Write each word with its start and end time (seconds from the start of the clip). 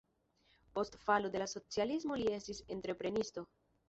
Post 0.77 0.95
falo 1.01 1.29
de 1.35 1.41
la 1.43 1.47
socialismo 1.51 2.17
li 2.21 2.25
estis 2.39 2.63
entreprenisto. 2.77 3.45